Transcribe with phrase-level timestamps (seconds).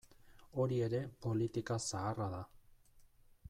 [0.63, 2.43] Hori ere politika zaharra da.